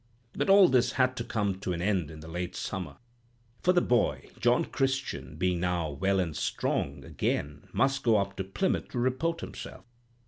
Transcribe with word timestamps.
"But 0.33 0.49
all 0.49 0.67
this 0.67 0.93
had 0.93 1.15
to 1.17 1.23
come 1.23 1.59
to 1.59 1.73
an 1.73 1.81
end 1.83 2.09
in 2.09 2.21
the 2.21 2.27
late 2.27 2.55
summer, 2.55 2.97
for 3.61 3.71
the 3.71 3.81
boy, 3.83 4.29
John 4.39 4.65
Christian, 4.65 5.35
being 5.35 5.59
now 5.59 5.91
well 5.91 6.19
and 6.19 6.35
strong 6.35 7.03
again, 7.05 7.67
must 7.71 8.01
go 8.01 8.17
up 8.17 8.35
to 8.37 8.43
Plymouth 8.43 8.87
to 8.89 8.97
report 8.97 9.41
himself. 9.41 9.85